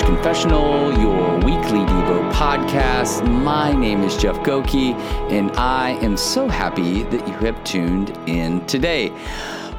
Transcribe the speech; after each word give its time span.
Porch 0.00 0.06
Confessional, 0.06 0.92
your 0.98 1.36
weekly 1.38 1.80
Devo 1.80 2.32
podcast. 2.32 3.26
My 3.42 3.72
name 3.72 4.02
is 4.02 4.16
Jeff 4.16 4.36
Goki, 4.38 4.94
and 5.30 5.50
I 5.52 5.90
am 6.02 6.16
so 6.16 6.48
happy 6.48 7.02
that 7.04 7.26
you 7.26 7.34
have 7.34 7.62
tuned 7.64 8.16
in 8.26 8.64
today. 8.66 9.12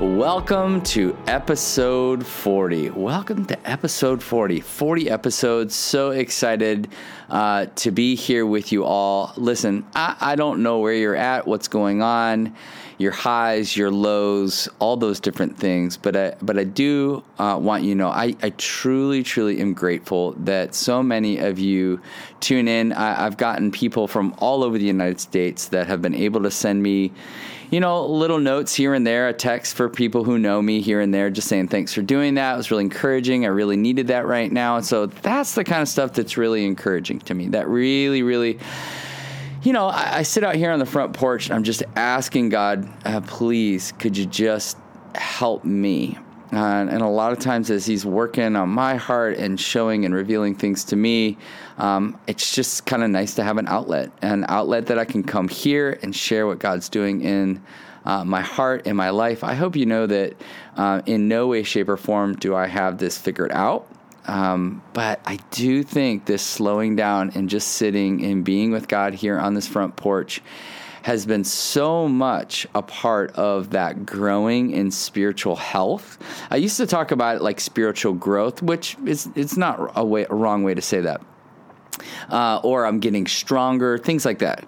Welcome 0.02 0.82
to 0.82 1.16
episode 1.28 2.26
40. 2.26 2.90
Welcome 2.90 3.46
to 3.46 3.70
episode 3.70 4.24
40. 4.24 4.60
40 4.60 5.12
episodes. 5.12 5.76
So 5.76 6.10
excited 6.10 6.88
uh, 7.30 7.68
to 7.76 7.92
be 7.92 8.16
here 8.16 8.48
with 8.48 8.72
you 8.72 8.84
all. 8.84 9.32
Listen, 9.38 9.86
I, 9.94 10.16
I 10.20 10.36
don't 10.36 10.64
know 10.64 10.80
where 10.80 10.96
you're 10.96 11.16
at, 11.16 11.46
what's 11.46 11.68
going 11.68 12.02
on 12.02 12.56
your 13.02 13.12
highs, 13.12 13.76
your 13.76 13.90
lows, 13.90 14.70
all 14.80 14.96
those 14.96 15.20
different 15.20 15.58
things. 15.58 15.98
But 15.98 16.16
I, 16.16 16.36
but 16.42 16.58
I 16.58 16.64
do 16.64 17.24
uh, 17.40 17.58
want 17.60 17.84
you 17.84 17.94
to 17.94 17.98
know 17.98 18.10
I, 18.10 18.36
I 18.44 18.52
truly, 18.52 19.24
truly 19.24 19.60
am 19.60 19.74
grateful 19.74 20.34
that 20.34 20.76
so 20.76 21.02
many 21.02 21.40
of 21.40 21.58
you 21.58 22.00
tune 22.40 22.68
in. 22.68 22.94
I, 22.94 23.26
I've 23.26 23.38
gotten 23.38 23.72
people 23.72 24.08
from 24.08 24.36
all 24.38 24.64
over 24.64 24.78
the 24.78 24.86
United 24.86 25.20
States 25.20 25.70
that 25.70 25.88
have 25.88 26.02
been 26.02 26.16
able 26.16 26.44
to 26.44 26.52
send 26.52 26.84
me 26.84 27.12
you 27.72 27.80
know, 27.80 28.06
little 28.06 28.40
notes 28.40 28.76
here 28.76 28.94
and 28.94 29.08
there, 29.08 29.30
a 29.30 29.34
text 29.34 29.76
for 29.76 29.90
people 29.90 30.24
who 30.24 30.38
know 30.38 30.62
me 30.62 30.82
here 30.82 31.00
and 31.00 31.14
there, 31.14 31.30
just 31.30 31.48
saying 31.48 31.70
thanks 31.70 31.94
for 31.94 32.02
doing 32.02 32.36
that. 32.36 32.54
It 32.54 32.58
was 32.58 32.70
really 32.70 32.84
encouraging. 32.84 33.46
I 33.46 33.48
really 33.48 33.78
needed 33.78 34.08
that 34.08 34.28
right 34.28 34.52
now. 34.52 34.76
And 34.76 34.86
so 34.86 35.06
that's 35.06 35.56
the 35.56 35.64
kind 35.64 35.82
of 35.82 35.88
stuff 35.88 36.14
that's 36.14 36.38
really 36.38 36.66
encouraging 36.66 37.20
to 37.22 37.34
me. 37.34 37.48
That 37.48 37.68
really, 37.68 38.24
really 38.24 38.60
you 39.64 39.74
know, 39.74 39.88
I, 39.88 40.18
I, 40.18 40.22
sit 40.24 40.44
out 40.44 40.56
here 40.56 40.72
on 40.72 40.80
the 40.80 40.88
front 40.88 41.14
porch 41.14 41.52
I'm 41.52 41.64
just 41.64 41.84
asking 41.96 42.50
God, 42.50 42.90
uh, 43.06 43.22
please, 43.22 43.92
could 43.94 44.18
you 44.18 44.26
just 44.26 44.76
help 45.14 45.64
me? 45.64 46.18
Uh, 46.54 46.86
and 46.90 47.02
a 47.02 47.08
lot 47.08 47.32
of 47.32 47.40
times, 47.40 47.72
as 47.72 47.86
He's 47.86 48.06
working 48.06 48.56
on 48.56 48.70
my 48.70 48.96
heart 48.96 49.38
and 49.38 49.60
showing 49.60 50.04
and 50.04 50.14
revealing 50.14 50.54
things 50.54 50.84
to 50.86 50.96
me, 50.96 51.38
um, 51.78 52.20
it's 52.28 52.54
just 52.54 52.86
kind 52.86 53.04
of 53.04 53.10
nice 53.10 53.36
to 53.36 53.44
have 53.44 53.58
an 53.58 53.68
outlet, 53.68 54.12
an 54.22 54.46
outlet 54.50 54.88
that 54.88 55.00
I 55.00 55.06
can 55.06 55.24
come 55.24 55.48
here 55.48 55.98
and 56.02 56.14
share 56.16 56.48
what 56.48 56.60
God's 56.60 56.90
doing 56.90 57.22
in 57.22 57.62
uh, 58.06 58.26
my 58.26 58.42
heart 58.42 58.84
and 58.86 58.98
my 58.98 59.12
life. 59.12 59.44
I 59.44 59.54
hope 59.54 59.76
you 59.76 59.86
know 59.86 60.08
that 60.08 60.36
uh, 60.76 61.02
in 61.06 61.28
no 61.28 61.48
way, 61.48 61.64
shape, 61.64 61.88
or 61.88 61.98
form 61.98 62.36
do 62.36 62.54
I 62.54 62.68
have 62.68 62.98
this 62.98 63.18
figured 63.18 63.52
out. 63.52 63.88
Um, 64.28 64.84
but 64.94 65.20
I 65.26 65.38
do 65.52 65.84
think 65.84 66.26
this 66.26 66.44
slowing 66.44 66.96
down 66.96 67.32
and 67.34 67.50
just 67.50 67.70
sitting 67.70 68.24
and 68.24 68.44
being 68.44 68.72
with 68.72 68.88
God 68.88 69.14
here 69.14 69.40
on 69.40 69.56
this 69.56 69.68
front 69.68 69.96
porch 69.96 70.42
has 71.04 71.26
been 71.26 71.44
so 71.44 72.08
much 72.08 72.68
a 72.76 72.82
part 72.82 73.32
of 73.36 73.72
that 73.72 74.06
growing 74.06 74.72
in 74.72 74.92
spiritual 74.92 75.56
health. 75.56 76.18
I 76.50 76.58
used 76.58 76.78
to 76.78 76.86
talk 76.86 77.12
about 77.12 77.38
it 77.38 77.42
like 77.42 77.60
spiritual 77.60 78.14
growth, 78.14 78.62
which 78.62 78.98
is 79.06 79.30
it's 79.36 79.58
not 79.58 79.92
a 79.96 80.06
way 80.06 80.26
a 80.30 80.36
wrong 80.36 80.64
way 80.64 80.74
to 80.74 80.82
say 80.82 81.02
that. 81.02 81.22
Uh, 82.30 82.60
or 82.64 82.86
I'm 82.86 83.00
getting 83.00 83.28
stronger, 83.28 83.98
things 83.98 84.26
like 84.26 84.40
that 84.40 84.66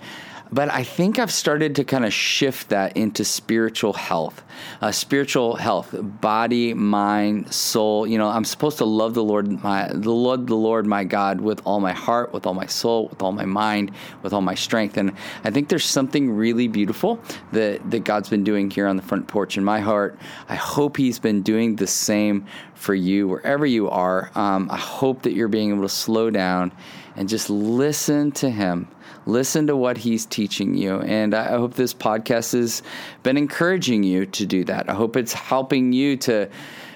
but 0.54 0.72
I 0.72 0.84
think 0.84 1.18
I've 1.18 1.32
started 1.32 1.76
to 1.78 1.84
kind 1.84 2.06
of 2.06 2.14
shift 2.14 2.70
that 2.70 2.96
into 2.96 3.26
spiritual 3.26 3.94
health, 3.94 4.44
uh, 4.82 4.92
spiritual 4.92 5.56
health, 5.56 5.96
body, 6.22 6.76
mind, 6.76 7.52
soul. 7.52 8.06
You 8.06 8.20
know, 8.20 8.28
I'm 8.28 8.46
supposed 8.46 8.78
to 8.78 8.86
love 8.86 9.16
the 9.16 9.24
Lord, 9.24 9.64
my 9.64 9.88
the 9.88 10.12
Lord, 10.12 10.46
the 10.46 10.56
Lord, 10.56 10.86
my 10.86 11.06
God, 11.06 11.42
with 11.42 11.60
all 11.66 11.80
my 11.80 11.94
heart, 11.94 12.34
with 12.34 12.46
all 12.46 12.54
my 12.54 12.68
soul, 12.68 13.08
with 13.08 13.24
all 13.24 13.32
my 13.32 13.46
mind, 13.46 13.92
with 14.22 14.32
all 14.32 14.42
my 14.42 14.54
strength. 14.54 14.96
And 14.96 15.14
I 15.44 15.50
think 15.50 15.70
there's 15.70 15.86
something 15.86 16.30
really 16.30 16.68
beautiful 16.68 17.20
that 17.52 17.90
that 17.90 18.04
God's 18.04 18.30
been 18.30 18.44
doing 18.44 18.70
here 18.70 18.86
on 18.86 18.96
the 18.96 19.04
front 19.04 19.28
porch 19.28 19.58
in 19.58 19.64
my 19.64 19.80
heart. 19.80 20.20
I 20.50 20.56
hope 20.56 20.98
He's 20.98 21.18
been 21.18 21.42
doing 21.42 21.78
the 21.78 21.88
same 21.88 22.46
for 22.84 22.94
you 22.94 23.28
wherever 23.28 23.66
you 23.66 23.90
are. 23.90 24.30
Um, 24.36 24.70
I 24.70 24.78
hope 24.78 25.24
that 25.24 25.34
you're 25.34 25.48
being 25.48 25.72
able 25.72 25.84
to 25.84 25.90
slow 25.90 26.30
down 26.30 26.72
and 27.16 27.30
just 27.30 27.50
listen 27.50 28.32
to 28.34 28.50
Him 28.50 28.88
Listen 29.26 29.68
to 29.68 29.76
what 29.76 29.98
he's 29.98 30.26
teaching 30.26 30.76
you. 30.76 31.00
And 31.00 31.34
I 31.34 31.52
hope 31.52 31.76
this 31.76 31.94
podcast 31.94 32.54
has 32.54 32.84
been 33.24 33.38
encouraging 33.38 34.04
you 34.04 34.26
to 34.28 34.46
do 34.46 34.66
that. 34.66 34.90
I 34.90 34.94
hope 34.94 35.16
it's 35.16 35.34
helping 35.34 35.94
you 35.94 36.18
to 36.18 36.50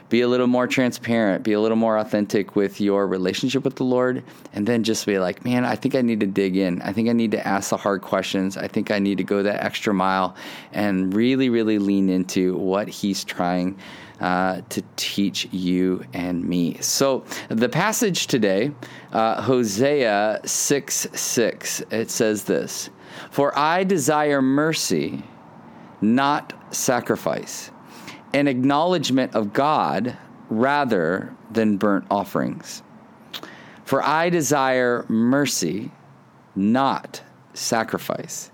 be 0.09 0.21
a 0.21 0.27
little 0.27 0.47
more 0.47 0.67
transparent, 0.67 1.43
be 1.43 1.51
a 1.51 1.59
little 1.59 1.77
more 1.77 1.97
authentic 1.97 2.55
with 2.55 2.79
your 2.79 3.07
relationship 3.07 3.63
with 3.65 3.75
the 3.75 3.83
Lord, 3.83 4.23
and 4.53 4.65
then 4.65 4.83
just 4.83 5.05
be 5.05 5.19
like, 5.19 5.43
man, 5.43 5.65
I 5.65 5.75
think 5.75 5.95
I 5.95 6.01
need 6.01 6.21
to 6.21 6.25
dig 6.25 6.55
in. 6.55 6.81
I 6.81 6.93
think 6.93 7.09
I 7.09 7.13
need 7.13 7.31
to 7.31 7.45
ask 7.45 7.69
the 7.71 7.77
hard 7.77 8.01
questions. 8.01 8.55
I 8.55 8.67
think 8.67 8.89
I 8.89 8.99
need 8.99 9.17
to 9.17 9.25
go 9.25 9.43
that 9.43 9.63
extra 9.63 9.93
mile 9.93 10.35
and 10.71 11.13
really, 11.13 11.49
really 11.49 11.77
lean 11.77 12.09
into 12.09 12.55
what 12.55 12.87
He's 12.87 13.25
trying 13.25 13.77
uh, 14.19 14.61
to 14.69 14.83
teach 14.95 15.47
you 15.51 16.03
and 16.13 16.43
me. 16.43 16.77
So, 16.81 17.23
the 17.49 17.69
passage 17.69 18.27
today, 18.27 18.71
uh, 19.11 19.41
Hosea 19.41 20.41
6 20.43 21.07
6, 21.13 21.81
it 21.91 22.09
says 22.09 22.43
this 22.43 22.89
For 23.31 23.57
I 23.57 23.83
desire 23.83 24.41
mercy, 24.41 25.23
not 26.01 26.53
sacrifice, 26.73 27.71
an 28.33 28.47
acknowledgement 28.47 29.35
of 29.35 29.53
God 29.53 30.17
rather 30.49 31.35
than 31.51 31.77
burnt 31.77 32.05
offerings. 32.09 32.83
For 33.85 34.03
I 34.03 34.29
desire 34.29 35.05
mercy, 35.07 35.91
not 36.55 37.21
sacrifice, 37.53 38.51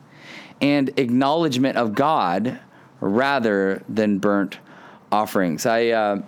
and 0.61 0.91
acknowledgement 0.97 1.77
of 1.77 1.95
God 1.95 2.59
rather 2.99 3.83
than 3.89 4.19
burnt 4.19 4.59
offerings. 5.13 5.65
I 5.65 5.89
uh, 5.89 6.21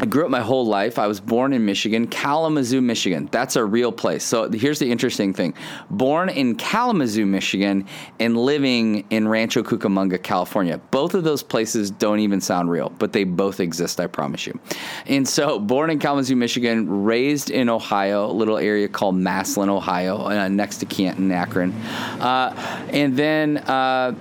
I 0.00 0.06
grew 0.06 0.24
up 0.24 0.30
my 0.30 0.40
whole 0.40 0.64
life. 0.64 0.96
I 0.96 1.08
was 1.08 1.18
born 1.18 1.52
in 1.52 1.64
Michigan, 1.64 2.06
Kalamazoo, 2.06 2.80
Michigan. 2.80 3.28
That's 3.32 3.56
a 3.56 3.64
real 3.64 3.90
place. 3.90 4.22
So 4.22 4.48
here's 4.48 4.78
the 4.78 4.92
interesting 4.92 5.34
thing 5.34 5.54
born 5.90 6.28
in 6.28 6.54
Kalamazoo, 6.54 7.26
Michigan, 7.26 7.84
and 8.20 8.36
living 8.36 9.06
in 9.10 9.26
Rancho 9.26 9.64
Cucamonga, 9.64 10.22
California. 10.22 10.78
Both 10.92 11.14
of 11.14 11.24
those 11.24 11.42
places 11.42 11.90
don't 11.90 12.20
even 12.20 12.40
sound 12.40 12.70
real, 12.70 12.90
but 12.90 13.12
they 13.12 13.24
both 13.24 13.58
exist, 13.58 13.98
I 13.98 14.06
promise 14.06 14.46
you. 14.46 14.60
And 15.06 15.26
so, 15.26 15.58
born 15.58 15.90
in 15.90 15.98
Kalamazoo, 15.98 16.36
Michigan, 16.36 17.04
raised 17.04 17.50
in 17.50 17.68
Ohio, 17.68 18.30
a 18.30 18.32
little 18.32 18.58
area 18.58 18.86
called 18.86 19.16
Massillon, 19.16 19.68
Ohio, 19.68 20.18
uh, 20.18 20.46
next 20.46 20.78
to 20.78 20.86
Canton, 20.86 21.32
Akron. 21.32 21.72
Uh, 22.20 22.54
and 22.92 23.16
then, 23.16 23.58
uh, 23.58 24.14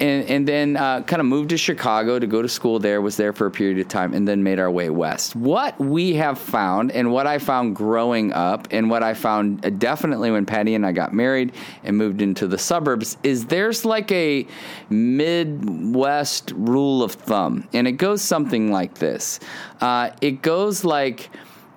and, 0.00 0.28
and 0.28 0.48
then 0.48 0.76
uh, 0.76 1.02
kind 1.02 1.20
of 1.20 1.26
moved 1.26 1.50
to 1.50 1.56
Chicago 1.56 2.18
to 2.18 2.26
go 2.26 2.42
to 2.42 2.48
school 2.48 2.78
there, 2.78 3.00
was 3.00 3.16
there 3.16 3.32
for 3.32 3.46
a 3.46 3.50
period 3.50 3.78
of 3.78 3.88
time, 3.88 4.14
and 4.14 4.26
then 4.26 4.42
made 4.42 4.58
our 4.58 4.70
way 4.70 4.90
west. 4.90 5.36
What 5.36 5.78
we 5.78 6.14
have 6.14 6.38
found, 6.38 6.92
and 6.92 7.12
what 7.12 7.26
I 7.26 7.38
found 7.38 7.76
growing 7.76 8.32
up, 8.32 8.68
and 8.70 8.90
what 8.90 9.02
I 9.02 9.14
found 9.14 9.64
uh, 9.64 9.70
definitely 9.70 10.30
when 10.30 10.46
Patty 10.46 10.74
and 10.74 10.84
I 10.84 10.92
got 10.92 11.12
married 11.12 11.52
and 11.82 11.96
moved 11.96 12.22
into 12.22 12.46
the 12.46 12.58
suburbs, 12.58 13.16
is 13.22 13.46
there's 13.46 13.84
like 13.84 14.10
a 14.12 14.46
Midwest 14.90 16.52
rule 16.56 17.02
of 17.02 17.12
thumb, 17.12 17.68
and 17.72 17.86
it 17.86 17.92
goes 17.92 18.22
something 18.22 18.70
like 18.72 18.94
this 18.94 19.40
uh, 19.80 20.10
it 20.20 20.42
goes 20.42 20.84
like, 20.84 21.30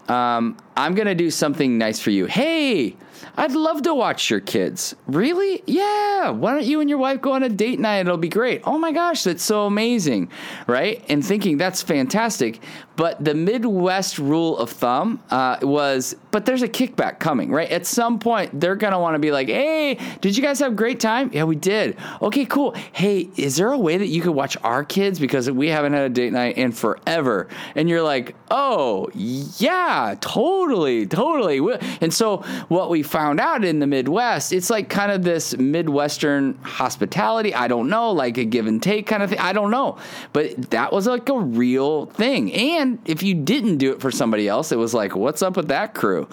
um, 0.08 0.58
I'm 0.76 0.96
going 0.96 1.08
to 1.08 1.16
do 1.16 1.30
something 1.30 1.78
nice 1.78 2.00
for 2.00 2.12
you. 2.12 2.26
Hey, 2.26 2.96
I'd 3.36 3.54
love 3.54 3.82
to 3.84 3.94
watch 3.94 4.30
your 4.30 4.40
kids. 4.40 4.96
Really? 5.08 5.62
Yeah. 5.66 6.30
Why 6.30 6.54
don't 6.54 6.66
you 6.66 6.82
and 6.82 6.90
your 6.90 7.00
wife 7.00 7.22
go 7.22 7.34
on 7.34 7.44
a 7.44 7.50
date 7.50 7.80
night? 7.80 8.00
It'll 8.02 8.18
be 8.18 8.30
great. 8.30 8.62
Oh 8.66 8.78
my 8.78 8.92
gosh, 8.92 9.24
that's 9.24 9.44
so 9.44 9.66
amazing. 9.66 10.32
Right? 10.68 11.04
And 11.10 11.26
thinking 11.26 11.58
that's 11.58 11.82
fantastic. 11.82 12.60
But 12.96 13.24
the 13.24 13.36
Midwest 13.36 14.18
rule 14.18 14.58
of 14.58 14.72
thumb 14.72 15.22
uh, 15.30 15.60
was, 15.62 16.16
but 16.32 16.46
there's 16.46 16.64
a 16.64 16.68
kickback 16.68 17.20
coming, 17.20 17.52
right? 17.52 17.70
At 17.70 17.86
some 17.86 18.18
point, 18.18 18.60
they're 18.60 18.76
going 18.76 18.94
to 18.94 18.98
want 18.98 19.14
to 19.14 19.20
be 19.20 19.32
like, 19.32 19.50
hey, 19.50 20.00
did 20.20 20.36
you 20.36 20.42
guys 20.42 20.60
have 20.60 20.72
a 20.72 20.76
great 20.76 21.00
time? 21.00 21.30
Yeah, 21.32 21.44
we 21.44 21.56
did. 21.56 21.96
Okay, 22.24 22.46
cool. 22.46 22.74
Hey, 22.94 23.30
is 23.38 23.56
there 23.56 23.72
a 23.72 23.78
way 23.78 23.98
that 23.98 24.08
you 24.08 24.22
could 24.24 24.32
watch 24.32 24.58
our 24.64 24.84
kids? 24.84 25.20
Because 25.20 25.50
we 25.52 25.68
haven't 25.68 25.94
had 25.94 26.04
a 26.04 26.10
date 26.10 26.34
night 26.34 26.58
in 26.58 26.72
forever. 26.72 27.48
And 27.76 27.88
you're 27.88 28.02
like, 28.02 28.36
oh, 28.50 29.10
yeah, 29.14 30.16
totally, 30.20 31.06
totally. 31.06 31.78
And 32.02 32.12
so 32.12 32.38
what 32.68 32.90
we 32.90 33.04
found 33.08 33.40
out 33.40 33.64
in 33.64 33.80
the 33.80 33.88
Midwest, 33.88 34.54
it's 34.54 34.70
like 34.70 34.90
kind 34.90 35.12
of 35.12 35.24
this 35.24 35.58
Midwestern 35.58 36.56
hospitality. 36.62 37.54
I 37.54 37.68
don't 37.68 37.90
know, 37.90 38.12
like 38.12 38.38
a 38.38 38.46
give 38.46 38.68
and 38.68 38.82
take 38.82 39.08
kind 39.08 39.24
of 39.24 39.30
thing. 39.30 39.40
I 39.40 39.54
don't 39.54 39.72
know. 39.72 39.98
But 40.34 40.70
that 40.72 40.92
was 40.92 41.08
like 41.08 41.30
a 41.30 41.40
real 41.40 42.06
thing. 42.08 42.54
And 42.54 43.00
if 43.06 43.24
you 43.24 43.34
didn't 43.34 43.78
do 43.78 43.92
it 43.94 44.02
for 44.02 44.12
somebody 44.12 44.48
else, 44.48 44.72
it 44.72 44.78
was 44.78 44.94
like, 44.94 45.16
what's 45.16 45.42
up 45.42 45.58
with 45.58 45.70
that 45.70 45.94
crew? 45.94 46.28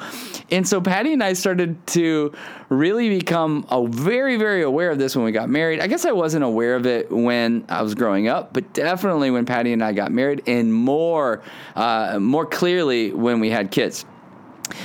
And 0.51 0.67
so 0.69 0.81
Patty 0.81 1.13
and 1.13 1.23
I 1.23 1.33
started 1.33 1.87
to 1.89 2.33
really 2.69 3.09
become 3.09 3.67
a 3.71 3.87
very, 3.87 4.37
very 4.37 4.63
aware 4.63 4.91
of 4.91 4.99
this 4.99 5.15
when 5.17 5.25
we 5.25 5.33
got 5.33 5.49
married. 5.49 5.81
I 5.81 5.87
guess 5.87 6.05
I 6.05 6.13
wasn't 6.13 6.45
aware 6.45 6.77
of 6.77 6.87
it 6.87 7.11
when 7.11 7.65
I 7.69 7.83
was 7.83 7.95
growing 7.95 8.29
up, 8.29 8.53
but 8.53 8.73
definitely 8.75 9.31
when 9.31 9.47
Patty 9.47 9.73
and 9.73 9.83
I 9.83 9.93
got 9.93 10.13
married, 10.13 10.43
and 10.47 10.73
more, 10.73 11.43
uh, 11.77 12.19
more 12.21 12.47
clearly 12.47 13.13
when 13.13 13.41
we 13.41 13.51
had 13.51 13.71
kids. 13.71 14.05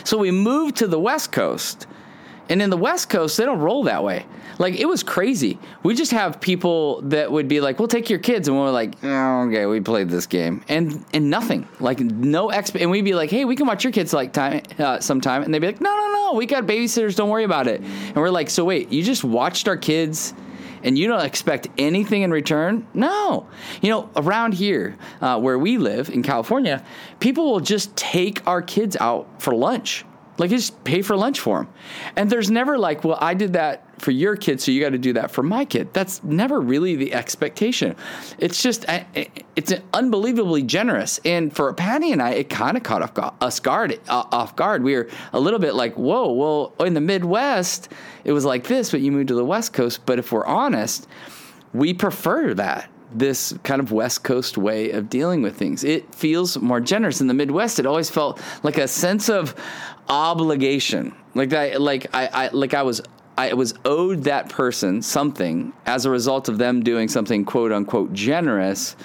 So 0.04 0.18
we 0.18 0.32
moved 0.32 0.78
to 0.78 0.88
the 0.88 1.00
West 1.00 1.32
Coast 1.32 1.88
And 2.50 2.62
in 2.64 2.72
the 2.72 2.78
West 2.78 3.10
Coast, 3.10 3.38
they 3.38 3.46
don't 3.46 3.60
roll 3.60 3.84
that 3.84 4.04
way. 4.04 4.26
Like 4.58 4.74
it 4.76 4.86
was 4.88 5.04
crazy. 5.04 5.60
We 5.84 5.94
just 5.96 6.12
have 6.12 6.42
people 6.42 7.02
that 7.04 7.32
would 7.32 7.48
be 7.48 7.62
like, 7.62 7.78
"We'll 7.80 7.88
take 7.88 8.10
your 8.10 8.20
kids," 8.20 8.48
and 8.48 8.58
we're 8.58 8.72
like, 8.72 8.96
oh, 9.04 9.44
"Okay, 9.48 9.66
we 9.68 9.80
played 9.82 10.10
this 10.10 10.26
game," 10.26 10.64
and 10.68 11.06
and 11.14 11.30
nothing, 11.30 11.68
like 11.80 12.00
no 12.00 12.50
exp. 12.50 12.80
And 12.82 12.90
we'd 12.92 13.06
be 13.06 13.14
like, 13.14 13.30
"Hey, 13.30 13.46
we 13.46 13.56
can 13.56 13.68
watch 13.68 13.84
your 13.84 13.94
kids 13.94 14.14
like 14.14 14.34
time 14.34 14.64
uh, 14.80 15.00
sometime," 15.00 15.44
and 15.44 15.54
they'd 15.54 15.60
be 15.60 15.68
like, 15.68 15.80
"No, 15.82 15.96
no, 15.96 16.08
no, 16.12 16.34
we 16.38 16.46
got 16.48 16.66
babysitters. 16.66 17.16
Don't 17.16 17.30
worry 17.30 17.44
about 17.46 17.68
it." 17.68 17.82
And 17.82 18.16
we're 18.16 18.32
like, 18.32 18.50
"So 18.50 18.66
wait, 18.66 18.92
you 18.92 19.04
just 19.04 19.24
watched 19.24 19.68
our 19.68 19.78
kids?" 19.78 20.34
And 20.84 20.98
you 20.98 21.08
don't 21.08 21.26
expect 21.26 21.68
anything 21.78 22.22
in 22.22 22.32
return? 22.32 22.88
No. 22.94 23.48
You 23.82 23.90
know, 23.90 24.10
around 24.16 24.54
here 24.54 24.98
uh, 25.22 25.40
where 25.40 25.58
we 25.58 25.78
live 25.78 26.10
in 26.10 26.24
California, 26.24 26.84
people 27.20 27.52
will 27.52 27.60
just 27.60 27.96
take 27.96 28.46
our 28.48 28.62
kids 28.62 28.96
out 29.00 29.42
for 29.42 29.54
lunch. 29.56 30.06
Like, 30.40 30.50
just 30.50 30.84
pay 30.84 31.02
for 31.02 31.16
lunch 31.16 31.40
for 31.40 31.60
them. 31.60 31.74
And 32.16 32.30
there's 32.30 32.50
never 32.50 32.78
like, 32.78 33.04
well, 33.04 33.18
I 33.20 33.34
did 33.34 33.54
that 33.54 33.86
for 34.02 34.12
your 34.12 34.38
kid, 34.38 34.62
so 34.62 34.72
you 34.72 34.80
got 34.82 34.92
to 34.92 34.98
do 34.98 35.14
that 35.14 35.30
for 35.32 35.44
my 35.44 35.66
kid. 35.66 35.94
That's 35.94 36.24
never 36.24 36.62
really 36.62 36.96
the 36.96 37.14
expectation. 37.14 37.96
It's 38.38 38.64
just, 38.64 38.86
it's 38.88 39.74
unbelievably 39.94 40.64
generous. 40.64 41.20
And 41.26 41.54
for 41.54 41.74
Patty 41.74 42.14
and 42.14 42.22
I, 42.22 42.32
it 42.32 42.50
kind 42.50 42.78
of 42.78 42.84
caught 42.84 43.36
us 43.42 43.60
guard, 43.60 44.00
uh, 44.08 44.24
off 44.32 44.56
guard. 44.56 44.84
We 44.84 44.96
were 44.96 45.10
a 45.34 45.40
little 45.40 45.60
bit 45.60 45.76
like, 45.76 45.96
whoa, 45.96 46.32
well, 46.32 46.74
in 46.86 46.94
the 46.94 47.02
Midwest, 47.02 47.92
it 48.24 48.32
was 48.32 48.46
like 48.46 48.64
this, 48.66 48.92
but 48.92 49.02
you 49.02 49.12
moved 49.12 49.28
to 49.28 49.36
the 49.36 49.46
West 49.46 49.74
Coast. 49.74 50.06
But 50.06 50.18
if 50.20 50.32
we're 50.32 50.46
honest, 50.46 51.06
we 51.74 51.94
prefer 51.94 52.54
that 52.54 52.90
this 53.14 53.54
kind 53.64 53.82
of 53.82 53.92
West 53.92 54.24
Coast 54.24 54.58
way 54.58 54.92
of 54.92 55.10
dealing 55.10 55.42
with 55.42 55.58
things. 55.58 55.84
It 55.84 56.14
feels 56.14 56.58
more 56.58 56.80
generous. 56.80 57.22
In 57.22 57.28
the 57.28 57.34
Midwest, 57.34 57.80
it 57.80 57.86
always 57.86 58.10
felt 58.10 58.42
like 58.64 58.78
a 58.78 58.88
sense 58.88 59.30
of 59.30 59.56
obligation. 60.08 61.16
Like 61.36 61.54
I 61.54 61.78
like 61.78 62.14
I, 62.14 62.28
I 62.28 62.50
like 62.50 62.74
I 62.74 62.84
was 62.84 63.02
I 63.38 63.54
was 63.54 63.74
owed 63.86 64.24
that 64.24 64.50
person 64.50 65.02
something 65.02 65.74
as 65.86 66.06
a 66.06 66.10
result 66.10 66.50
of 66.50 66.58
them 66.58 66.84
doing 66.84 67.08
something 67.08 67.46
quote 67.46 67.72
unquote 67.72 68.14
generous 68.14 68.96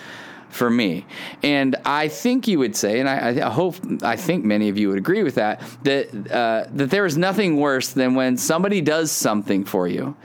for 0.54 0.70
me. 0.70 1.04
And 1.42 1.76
I 1.84 2.08
think 2.08 2.46
you 2.46 2.60
would 2.60 2.76
say, 2.76 3.00
and 3.00 3.08
I, 3.08 3.46
I 3.46 3.50
hope, 3.50 3.74
I 4.04 4.14
think 4.14 4.44
many 4.44 4.68
of 4.68 4.78
you 4.78 4.88
would 4.88 4.98
agree 4.98 5.24
with 5.24 5.34
that, 5.34 5.60
that 5.82 6.30
uh, 6.30 6.66
that 6.72 6.90
there 6.90 7.04
is 7.04 7.18
nothing 7.18 7.56
worse 7.56 7.88
than 7.88 8.14
when 8.14 8.36
somebody 8.36 8.80
does 8.80 9.10
something 9.10 9.64
for 9.64 9.88
you 9.88 10.16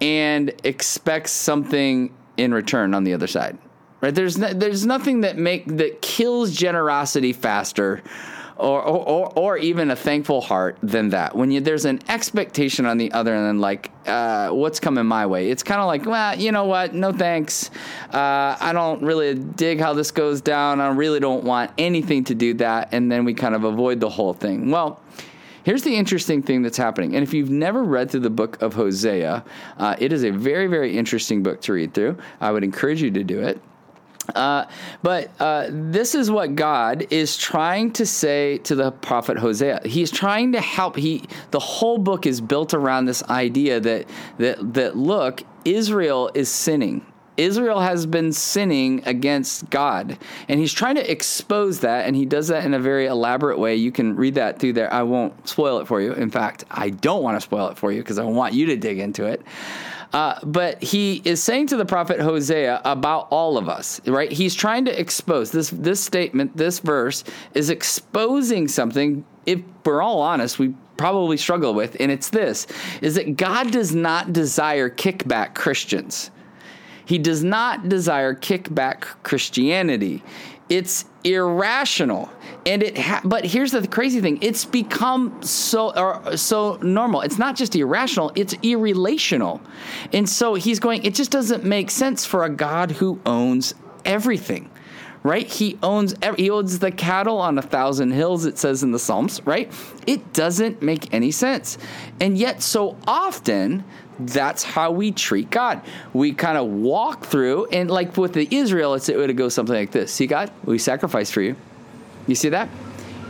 and 0.00 0.52
expects 0.64 1.32
something 1.32 2.14
in 2.40 2.54
return 2.54 2.94
on 2.94 3.04
the 3.04 3.14
other 3.14 3.26
side. 3.26 3.58
Right? 4.00 4.14
There's 4.14 4.38
no, 4.38 4.52
there's 4.52 4.86
nothing 4.86 5.20
that 5.22 5.36
make 5.36 5.66
that 5.76 6.00
kills 6.00 6.54
generosity 6.54 7.32
faster 7.32 8.02
or, 8.60 8.82
or, 8.82 9.32
or 9.38 9.56
even 9.56 9.90
a 9.90 9.96
thankful 9.96 10.42
heart 10.42 10.76
than 10.82 11.08
that. 11.10 11.34
When 11.34 11.50
you, 11.50 11.60
there's 11.60 11.86
an 11.86 12.00
expectation 12.08 12.84
on 12.84 12.98
the 12.98 13.10
other 13.12 13.34
end, 13.34 13.60
like 13.60 13.90
uh, 14.06 14.50
what's 14.50 14.78
coming 14.80 15.06
my 15.06 15.26
way, 15.26 15.50
it's 15.50 15.62
kind 15.62 15.80
of 15.80 15.86
like, 15.86 16.04
well, 16.04 16.38
you 16.38 16.52
know 16.52 16.66
what? 16.66 16.94
No 16.94 17.10
thanks. 17.12 17.70
Uh, 18.12 18.56
I 18.60 18.72
don't 18.74 19.02
really 19.02 19.34
dig 19.34 19.80
how 19.80 19.94
this 19.94 20.10
goes 20.10 20.42
down. 20.42 20.80
I 20.80 20.88
really 20.88 21.20
don't 21.20 21.44
want 21.44 21.70
anything 21.78 22.24
to 22.24 22.34
do 22.34 22.54
that, 22.54 22.90
and 22.92 23.10
then 23.10 23.24
we 23.24 23.32
kind 23.32 23.54
of 23.54 23.64
avoid 23.64 24.00
the 24.00 24.10
whole 24.10 24.34
thing. 24.34 24.70
Well. 24.70 25.00
Here's 25.64 25.82
the 25.82 25.94
interesting 25.94 26.42
thing 26.42 26.62
that's 26.62 26.76
happening. 26.76 27.14
And 27.14 27.22
if 27.22 27.34
you've 27.34 27.50
never 27.50 27.82
read 27.82 28.10
through 28.10 28.20
the 28.20 28.30
book 28.30 28.60
of 28.62 28.74
Hosea, 28.74 29.44
uh, 29.78 29.96
it 29.98 30.12
is 30.12 30.24
a 30.24 30.30
very, 30.30 30.66
very 30.66 30.96
interesting 30.96 31.42
book 31.42 31.60
to 31.62 31.72
read 31.72 31.94
through. 31.94 32.16
I 32.40 32.50
would 32.50 32.64
encourage 32.64 33.02
you 33.02 33.10
to 33.10 33.24
do 33.24 33.40
it. 33.40 33.60
Uh, 34.34 34.66
but 35.02 35.30
uh, 35.40 35.66
this 35.70 36.14
is 36.14 36.30
what 36.30 36.54
God 36.54 37.06
is 37.10 37.36
trying 37.36 37.92
to 37.92 38.06
say 38.06 38.58
to 38.58 38.74
the 38.74 38.92
prophet 38.92 39.38
Hosea. 39.38 39.80
He's 39.84 40.10
trying 40.10 40.52
to 40.52 40.60
help. 40.60 40.96
He 40.96 41.24
the 41.50 41.58
whole 41.58 41.98
book 41.98 42.26
is 42.26 42.40
built 42.40 42.74
around 42.74 43.06
this 43.06 43.22
idea 43.24 43.80
that 43.80 44.06
that 44.38 44.74
that 44.74 44.96
look, 44.96 45.42
Israel 45.64 46.30
is 46.34 46.48
sinning. 46.48 47.04
Israel 47.40 47.80
has 47.80 48.04
been 48.04 48.32
sinning 48.32 49.02
against 49.06 49.70
God, 49.70 50.18
and 50.48 50.60
he's 50.60 50.74
trying 50.74 50.96
to 50.96 51.10
expose 51.10 51.80
that, 51.80 52.06
and 52.06 52.14
he 52.14 52.26
does 52.26 52.48
that 52.48 52.64
in 52.66 52.74
a 52.74 52.78
very 52.78 53.06
elaborate 53.06 53.58
way. 53.58 53.74
You 53.76 53.90
can 53.90 54.14
read 54.14 54.34
that 54.34 54.58
through 54.58 54.74
there. 54.74 54.92
I 54.92 55.02
won't 55.02 55.48
spoil 55.48 55.78
it 55.78 55.86
for 55.86 56.02
you. 56.02 56.12
In 56.12 56.30
fact, 56.30 56.64
I 56.70 56.90
don't 56.90 57.22
want 57.22 57.36
to 57.36 57.40
spoil 57.40 57.68
it 57.68 57.78
for 57.78 57.92
you 57.92 58.02
because 58.02 58.18
I 58.18 58.24
want 58.24 58.52
you 58.52 58.66
to 58.66 58.76
dig 58.76 58.98
into 58.98 59.24
it. 59.24 59.42
Uh, 60.12 60.38
but 60.44 60.82
he 60.82 61.22
is 61.24 61.42
saying 61.42 61.68
to 61.68 61.76
the 61.76 61.84
prophet 61.86 62.20
Hosea 62.20 62.82
about 62.84 63.28
all 63.30 63.56
of 63.56 63.68
us, 63.68 64.06
right? 64.06 64.30
He's 64.30 64.54
trying 64.54 64.84
to 64.86 65.00
expose 65.00 65.50
this 65.50 65.70
this 65.70 66.02
statement, 66.02 66.56
this 66.56 66.80
verse 66.80 67.24
is 67.54 67.70
exposing 67.70 68.68
something. 68.68 69.24
If 69.46 69.60
we're 69.84 70.02
all 70.02 70.20
honest, 70.20 70.58
we 70.58 70.74
probably 70.98 71.38
struggle 71.38 71.72
with, 71.72 71.96
and 72.00 72.10
it's 72.10 72.28
this: 72.28 72.66
is 73.00 73.14
that 73.14 73.36
God 73.36 73.70
does 73.70 73.94
not 73.94 74.32
desire 74.32 74.90
kickback 74.90 75.54
Christians. 75.54 76.30
He 77.10 77.18
does 77.18 77.42
not 77.42 77.88
desire 77.88 78.36
kickback 78.36 79.00
Christianity. 79.24 80.22
It's 80.68 81.06
irrational. 81.24 82.30
And 82.64 82.84
it 82.84 82.96
ha- 82.96 83.22
but 83.24 83.44
here's 83.44 83.72
the 83.72 83.84
crazy 83.88 84.20
thing. 84.20 84.38
It's 84.42 84.64
become 84.64 85.42
so 85.42 85.92
or 85.96 86.36
so 86.36 86.76
normal. 86.76 87.22
It's 87.22 87.36
not 87.36 87.56
just 87.56 87.74
irrational 87.74 88.30
it's 88.36 88.54
irrelational. 88.62 89.60
And 90.12 90.28
so 90.28 90.54
he's 90.54 90.78
going 90.78 91.02
it 91.02 91.16
just 91.16 91.32
doesn't 91.32 91.64
make 91.64 91.90
sense 91.90 92.24
for 92.24 92.44
a 92.44 92.48
god 92.48 92.92
who 92.92 93.18
owns 93.26 93.74
everything 94.04 94.70
right 95.22 95.46
he 95.46 95.78
owns 95.82 96.14
he 96.36 96.50
owns 96.50 96.78
the 96.78 96.90
cattle 96.90 97.38
on 97.38 97.58
a 97.58 97.62
thousand 97.62 98.10
hills 98.10 98.46
it 98.46 98.58
says 98.58 98.82
in 98.82 98.90
the 98.90 98.98
psalms 98.98 99.40
right 99.44 99.72
it 100.06 100.32
doesn't 100.32 100.80
make 100.80 101.12
any 101.12 101.30
sense 101.30 101.76
and 102.20 102.38
yet 102.38 102.62
so 102.62 102.96
often 103.06 103.84
that's 104.26 104.62
how 104.62 104.90
we 104.90 105.12
treat 105.12 105.50
God. 105.50 105.82
We 106.12 106.32
kind 106.32 106.58
of 106.58 106.66
walk 106.68 107.24
through, 107.24 107.66
and 107.66 107.90
like 107.90 108.16
with 108.16 108.34
the 108.34 108.46
Israelites, 108.54 109.08
it 109.08 109.16
would 109.16 109.34
go 109.36 109.48
something 109.48 109.74
like 109.74 109.92
this 109.92 110.12
See, 110.12 110.26
God, 110.26 110.50
we 110.64 110.78
sacrificed 110.78 111.32
for 111.32 111.40
you. 111.40 111.56
You 112.26 112.34
see 112.34 112.50
that? 112.50 112.68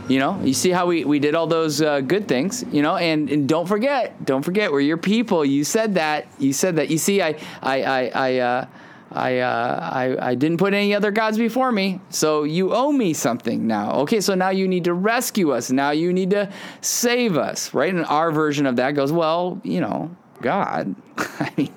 You 0.07 0.19
know, 0.19 0.41
you 0.43 0.53
see 0.53 0.71
how 0.71 0.87
we, 0.87 1.05
we 1.05 1.19
did 1.19 1.35
all 1.35 1.47
those 1.47 1.81
uh, 1.81 2.01
good 2.01 2.27
things, 2.27 2.65
you 2.71 2.81
know, 2.81 2.97
and, 2.97 3.29
and 3.29 3.47
don't 3.47 3.67
forget, 3.67 4.25
don't 4.25 4.43
forget, 4.43 4.71
we're 4.71 4.81
your 4.81 4.97
people. 4.97 5.45
You 5.45 5.63
said 5.63 5.93
that. 5.95 6.27
You 6.37 6.51
said 6.51 6.75
that. 6.75 6.89
You 6.89 6.97
see, 6.97 7.21
I, 7.21 7.37
I, 7.61 7.83
I, 7.83 8.11
I, 8.13 8.37
uh, 8.39 8.65
I, 9.13 9.39
uh, 9.39 9.89
I, 9.91 10.29
I 10.29 10.35
didn't 10.35 10.57
put 10.57 10.73
any 10.73 10.95
other 10.95 11.11
gods 11.11 11.37
before 11.37 11.71
me, 11.71 11.99
so 12.09 12.43
you 12.43 12.73
owe 12.73 12.91
me 12.91 13.13
something 13.13 13.67
now. 13.67 13.91
Okay, 14.01 14.21
so 14.21 14.35
now 14.35 14.49
you 14.49 14.67
need 14.67 14.85
to 14.85 14.93
rescue 14.93 15.51
us. 15.51 15.69
Now 15.69 15.91
you 15.91 16.13
need 16.13 16.29
to 16.29 16.51
save 16.79 17.37
us, 17.37 17.73
right? 17.73 17.93
And 17.93 18.05
our 18.05 18.31
version 18.31 18.65
of 18.65 18.77
that 18.77 18.91
goes, 18.91 19.11
well, 19.11 19.59
you 19.63 19.81
know, 19.81 20.15
God. 20.41 20.95
I 21.17 21.51
mean, 21.57 21.73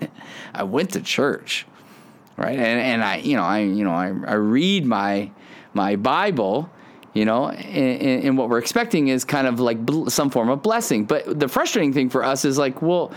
I 0.54 0.62
went 0.62 0.90
to 0.92 1.00
church, 1.00 1.66
right? 2.36 2.58
And 2.58 2.81
and 2.81 3.04
I, 3.04 3.16
you 3.16 3.36
know, 3.36 3.42
I 3.42 3.60
you 3.60 3.84
know, 3.84 3.92
I, 3.92 4.06
I 4.26 4.34
read 4.34 4.86
my 4.86 5.31
my 5.74 5.96
Bible, 5.96 6.70
you 7.14 7.24
know, 7.24 7.48
and, 7.48 8.24
and 8.24 8.38
what 8.38 8.48
we're 8.48 8.58
expecting 8.58 9.08
is 9.08 9.24
kind 9.24 9.46
of 9.46 9.60
like 9.60 9.84
bl- 9.84 10.08
some 10.08 10.31
form 10.31 10.48
of 10.50 10.62
blessing. 10.62 11.05
But 11.05 11.38
the 11.38 11.48
frustrating 11.48 11.93
thing 11.93 12.10
for 12.10 12.24
us 12.24 12.44
is 12.44 12.58
like, 12.58 12.81
well, 12.81 13.12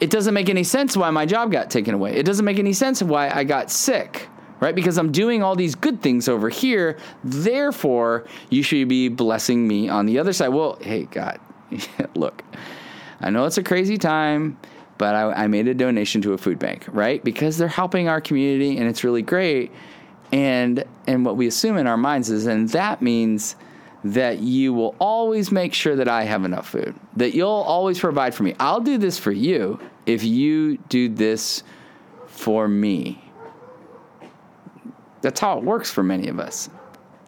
it 0.00 0.10
doesn't 0.10 0.34
make 0.34 0.48
any 0.48 0.64
sense 0.64 0.96
why 0.96 1.10
my 1.10 1.26
job 1.26 1.52
got 1.52 1.70
taken 1.70 1.94
away. 1.94 2.14
It 2.14 2.24
doesn't 2.24 2.44
make 2.44 2.58
any 2.58 2.72
sense 2.72 3.02
why 3.02 3.30
I 3.30 3.44
got 3.44 3.70
sick. 3.70 4.28
Right? 4.60 4.76
Because 4.76 4.96
I'm 4.96 5.10
doing 5.10 5.42
all 5.42 5.56
these 5.56 5.74
good 5.74 6.02
things 6.02 6.28
over 6.28 6.48
here. 6.48 6.96
Therefore, 7.24 8.24
you 8.48 8.62
should 8.62 8.86
be 8.86 9.08
blessing 9.08 9.66
me 9.66 9.88
on 9.88 10.06
the 10.06 10.20
other 10.20 10.32
side. 10.32 10.50
Well, 10.50 10.78
hey, 10.80 11.06
God, 11.06 11.40
look, 12.14 12.44
I 13.20 13.30
know 13.30 13.44
it's 13.44 13.58
a 13.58 13.64
crazy 13.64 13.98
time 13.98 14.56
but 15.02 15.16
I, 15.16 15.32
I 15.32 15.46
made 15.48 15.66
a 15.66 15.74
donation 15.74 16.22
to 16.22 16.32
a 16.32 16.38
food 16.38 16.60
bank, 16.60 16.84
right? 16.86 17.24
Because 17.24 17.58
they're 17.58 17.66
helping 17.66 18.06
our 18.06 18.20
community 18.20 18.78
and 18.78 18.88
it's 18.88 19.02
really 19.02 19.22
great. 19.22 19.72
And 20.30 20.84
and 21.08 21.26
what 21.26 21.36
we 21.36 21.48
assume 21.48 21.76
in 21.76 21.88
our 21.88 21.96
minds 21.96 22.30
is, 22.30 22.46
and 22.46 22.68
that 22.68 23.02
means 23.02 23.56
that 24.04 24.40
you 24.40 24.72
will 24.72 24.96
always 24.98 25.52
make 25.52 25.74
sure 25.74 25.96
that 25.96 26.08
I 26.08 26.24
have 26.24 26.44
enough 26.44 26.68
food, 26.68 26.94
that 27.16 27.34
you'll 27.34 27.48
always 27.48 28.00
provide 28.00 28.34
for 28.34 28.42
me. 28.42 28.54
I'll 28.58 28.80
do 28.80 28.98
this 28.98 29.18
for 29.18 29.32
you 29.32 29.78
if 30.06 30.24
you 30.24 30.78
do 30.88 31.08
this 31.08 31.62
for 32.26 32.66
me. 32.66 33.22
That's 35.20 35.38
how 35.38 35.58
it 35.58 35.64
works 35.64 35.90
for 35.90 36.02
many 36.02 36.28
of 36.28 36.40
us. 36.40 36.68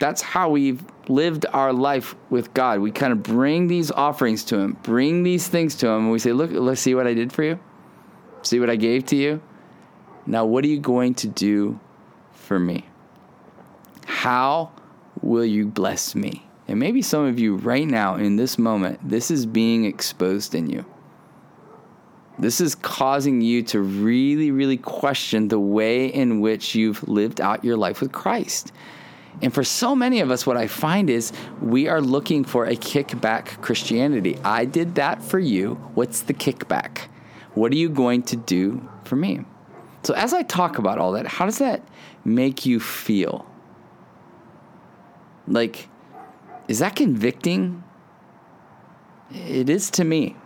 That's 0.00 0.20
how 0.20 0.50
we've 0.50 0.84
lived 1.08 1.46
our 1.52 1.72
life 1.72 2.16
with 2.28 2.52
God. 2.52 2.80
We 2.80 2.90
kind 2.90 3.12
of 3.12 3.22
bring 3.22 3.68
these 3.68 3.92
offerings 3.92 4.42
to 4.46 4.58
Him, 4.58 4.76
bring 4.82 5.22
these 5.22 5.46
things 5.46 5.76
to 5.76 5.86
Him, 5.86 6.02
and 6.02 6.10
we 6.10 6.18
say, 6.18 6.32
Look, 6.32 6.50
let's 6.52 6.80
see 6.80 6.96
what 6.96 7.06
I 7.06 7.14
did 7.14 7.32
for 7.32 7.44
you. 7.44 7.60
See 8.42 8.58
what 8.58 8.68
I 8.68 8.76
gave 8.76 9.06
to 9.06 9.16
you. 9.16 9.40
Now, 10.26 10.44
what 10.44 10.64
are 10.64 10.68
you 10.68 10.80
going 10.80 11.14
to 11.16 11.28
do 11.28 11.78
for 12.32 12.58
me? 12.58 12.86
How 14.06 14.72
will 15.22 15.44
you 15.44 15.66
bless 15.66 16.14
me? 16.14 16.44
And 16.66 16.78
maybe 16.78 17.02
some 17.02 17.26
of 17.26 17.38
you 17.38 17.56
right 17.56 17.86
now 17.86 18.16
in 18.16 18.36
this 18.36 18.58
moment, 18.58 18.98
this 19.06 19.30
is 19.30 19.44
being 19.44 19.84
exposed 19.84 20.54
in 20.54 20.70
you. 20.70 20.84
This 22.38 22.60
is 22.60 22.74
causing 22.74 23.40
you 23.42 23.62
to 23.64 23.80
really, 23.80 24.50
really 24.50 24.76
question 24.76 25.48
the 25.48 25.60
way 25.60 26.06
in 26.06 26.40
which 26.40 26.74
you've 26.74 27.06
lived 27.06 27.40
out 27.40 27.64
your 27.64 27.76
life 27.76 28.00
with 28.00 28.12
Christ. 28.12 28.72
And 29.42 29.52
for 29.52 29.64
so 29.64 29.94
many 29.94 30.20
of 30.20 30.30
us, 30.30 30.46
what 30.46 30.56
I 30.56 30.66
find 30.66 31.10
is 31.10 31.32
we 31.60 31.88
are 31.88 32.00
looking 32.00 32.44
for 32.44 32.64
a 32.64 32.76
kickback 32.76 33.60
Christianity. 33.60 34.38
I 34.44 34.64
did 34.64 34.94
that 34.96 35.22
for 35.22 35.38
you. 35.38 35.74
What's 35.94 36.22
the 36.22 36.34
kickback? 36.34 37.08
What 37.54 37.72
are 37.72 37.76
you 37.76 37.88
going 37.88 38.22
to 38.24 38.36
do 38.36 38.88
for 39.04 39.16
me? 39.16 39.44
So, 40.02 40.14
as 40.14 40.34
I 40.34 40.42
talk 40.42 40.78
about 40.78 40.98
all 40.98 41.12
that, 41.12 41.26
how 41.26 41.46
does 41.46 41.58
that 41.58 41.82
make 42.24 42.66
you 42.66 42.78
feel? 42.78 43.46
Like, 45.46 45.88
is 46.68 46.78
that 46.78 46.96
convicting? 46.96 47.84
It 49.30 49.68
is 49.68 49.90
to 49.92 50.04
me 50.04 50.36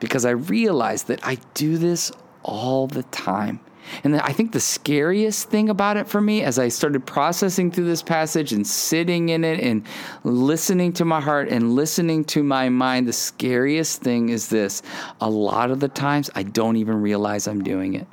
because 0.00 0.24
I 0.24 0.30
realize 0.30 1.04
that 1.04 1.26
I 1.26 1.38
do 1.54 1.78
this 1.78 2.12
all 2.42 2.86
the 2.86 3.02
time. 3.04 3.60
And 4.02 4.16
I 4.16 4.32
think 4.32 4.52
the 4.52 4.60
scariest 4.60 5.50
thing 5.50 5.68
about 5.68 5.96
it 5.96 6.08
for 6.08 6.20
me, 6.20 6.42
as 6.42 6.58
I 6.58 6.68
started 6.68 7.06
processing 7.06 7.70
through 7.70 7.84
this 7.84 8.02
passage 8.02 8.52
and 8.52 8.66
sitting 8.66 9.28
in 9.28 9.44
it 9.44 9.60
and 9.60 9.86
listening 10.24 10.92
to 10.94 11.04
my 11.04 11.20
heart 11.20 11.48
and 11.48 11.74
listening 11.74 12.24
to 12.26 12.42
my 12.42 12.68
mind, 12.68 13.06
the 13.06 13.12
scariest 13.12 14.00
thing 14.00 14.30
is 14.30 14.48
this. 14.48 14.82
A 15.20 15.28
lot 15.28 15.70
of 15.70 15.80
the 15.80 15.88
times, 15.88 16.30
I 16.34 16.44
don't 16.44 16.76
even 16.76 17.00
realize 17.02 17.46
I'm 17.46 17.62
doing 17.62 17.94
it. 17.94 18.06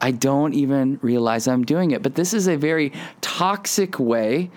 I 0.00 0.10
don't 0.10 0.54
even 0.54 0.98
realize 1.02 1.46
I'm 1.46 1.64
doing 1.64 1.92
it. 1.92 2.02
But 2.02 2.14
this 2.14 2.34
is 2.34 2.48
a 2.48 2.56
very 2.56 2.92
toxic 3.20 3.98
way 3.98 4.50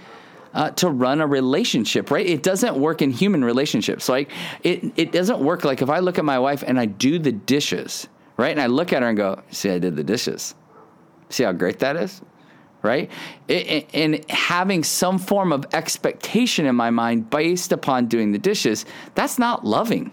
uh, 0.56 0.72
to 0.72 0.90
run 0.90 1.22
a 1.22 1.28
relationship, 1.28 2.10
right? 2.10 2.26
It 2.26 2.42
doesn't 2.42 2.76
work 2.76 3.04
in 3.04 3.12
human 3.12 3.46
relationships. 3.46 4.10
Like 4.10 4.32
it, 4.64 4.92
it 4.96 5.12
doesn't 5.12 5.40
work 5.40 5.64
like 5.64 5.84
if 5.84 5.90
I 5.90 6.00
look 6.00 6.18
at 6.18 6.26
my 6.26 6.40
wife 6.40 6.64
and 6.66 6.80
I 6.80 6.86
do 6.86 7.20
the 7.20 7.32
dishes 7.32 8.08
right? 8.38 8.52
And 8.52 8.62
I 8.62 8.68
look 8.68 8.94
at 8.94 9.02
her 9.02 9.10
and 9.10 9.18
go, 9.18 9.42
see, 9.52 9.70
I 9.70 9.80
did 9.80 9.96
the 9.96 10.04
dishes. 10.04 10.56
See 11.30 11.44
how 11.44 11.52
great 11.54 11.80
that 11.80 11.96
is? 11.96 12.22
Right? 12.82 13.10
And 13.50 14.30
having 14.30 14.84
some 14.84 15.18
form 15.18 15.52
of 15.52 15.66
expectation 15.74 16.66
in 16.66 16.76
my 16.76 16.92
mind 16.92 17.30
based 17.30 17.72
upon 17.72 18.08
doing 18.08 18.32
the 18.32 18.38
dishes, 18.38 18.86
that's 19.16 19.40
not 19.40 19.66
loving. 19.66 20.12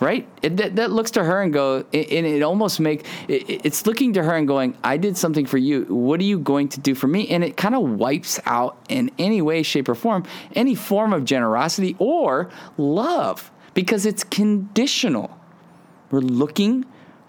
Right? 0.00 0.28
It, 0.42 0.56
that, 0.58 0.76
that, 0.76 0.92
looks 0.92 1.10
to 1.12 1.24
her 1.24 1.42
and 1.42 1.52
go, 1.52 1.78
and 1.92 2.26
it 2.26 2.42
almost 2.42 2.78
make 2.78 3.04
it, 3.26 3.64
it's 3.64 3.84
looking 3.84 4.12
to 4.12 4.22
her 4.22 4.36
and 4.36 4.46
going, 4.46 4.76
I 4.84 4.96
did 4.96 5.16
something 5.16 5.44
for 5.44 5.58
you. 5.58 5.86
What 5.86 6.20
are 6.20 6.24
you 6.24 6.38
going 6.38 6.68
to 6.68 6.80
do 6.80 6.94
for 6.94 7.08
me? 7.08 7.26
And 7.28 7.42
it 7.42 7.56
kind 7.56 7.74
of 7.74 7.82
wipes 7.82 8.38
out 8.46 8.78
in 8.88 9.10
any 9.18 9.42
way, 9.42 9.64
shape, 9.64 9.88
or 9.88 9.96
form 9.96 10.24
any 10.54 10.76
form 10.76 11.12
of 11.12 11.24
generosity 11.24 11.96
or 11.98 12.48
love 12.76 13.50
because 13.74 14.06
it's 14.06 14.22
conditional. 14.22 15.36
We're 16.10 16.20
looking 16.20 16.84